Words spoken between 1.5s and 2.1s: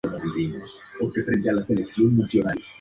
la muerte de